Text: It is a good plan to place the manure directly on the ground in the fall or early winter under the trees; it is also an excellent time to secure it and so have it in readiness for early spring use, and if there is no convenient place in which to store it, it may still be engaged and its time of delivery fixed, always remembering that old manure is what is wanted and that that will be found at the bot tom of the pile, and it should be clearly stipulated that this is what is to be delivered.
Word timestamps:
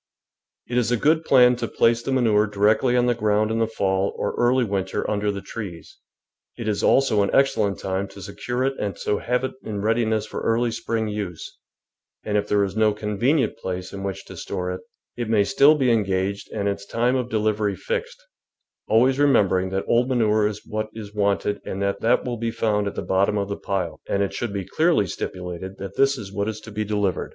It 0.67 0.79
is 0.79 0.89
a 0.91 0.97
good 0.97 1.23
plan 1.25 1.55
to 1.57 1.67
place 1.67 2.01
the 2.01 2.11
manure 2.11 2.47
directly 2.47 2.97
on 2.97 3.05
the 3.05 3.13
ground 3.13 3.51
in 3.51 3.59
the 3.59 3.67
fall 3.67 4.11
or 4.15 4.33
early 4.33 4.63
winter 4.63 5.07
under 5.07 5.31
the 5.31 5.41
trees; 5.43 5.99
it 6.57 6.67
is 6.67 6.81
also 6.81 7.21
an 7.21 7.29
excellent 7.33 7.77
time 7.77 8.07
to 8.07 8.21
secure 8.23 8.63
it 8.63 8.73
and 8.79 8.97
so 8.97 9.19
have 9.19 9.43
it 9.43 9.51
in 9.61 9.83
readiness 9.83 10.25
for 10.25 10.41
early 10.41 10.71
spring 10.71 11.07
use, 11.07 11.55
and 12.23 12.35
if 12.35 12.47
there 12.47 12.63
is 12.63 12.75
no 12.75 12.95
convenient 12.95 13.57
place 13.59 13.93
in 13.93 14.01
which 14.01 14.25
to 14.25 14.35
store 14.35 14.71
it, 14.71 14.81
it 15.17 15.29
may 15.29 15.43
still 15.43 15.75
be 15.75 15.91
engaged 15.91 16.49
and 16.51 16.67
its 16.67 16.83
time 16.83 17.15
of 17.15 17.29
delivery 17.29 17.75
fixed, 17.75 18.25
always 18.87 19.19
remembering 19.19 19.69
that 19.69 19.85
old 19.87 20.09
manure 20.09 20.47
is 20.47 20.65
what 20.65 20.89
is 20.95 21.13
wanted 21.13 21.61
and 21.63 21.79
that 21.79 21.99
that 22.01 22.25
will 22.25 22.37
be 22.37 22.49
found 22.49 22.87
at 22.87 22.95
the 22.95 23.03
bot 23.03 23.27
tom 23.27 23.37
of 23.37 23.49
the 23.49 23.55
pile, 23.55 23.99
and 24.09 24.23
it 24.23 24.33
should 24.33 24.51
be 24.51 24.65
clearly 24.65 25.05
stipulated 25.05 25.77
that 25.77 25.95
this 25.95 26.17
is 26.17 26.33
what 26.33 26.49
is 26.49 26.59
to 26.59 26.71
be 26.71 26.83
delivered. 26.83 27.29